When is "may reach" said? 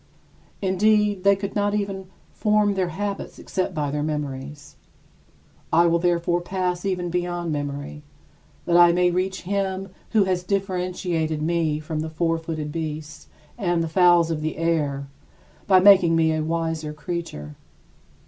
8.93-9.43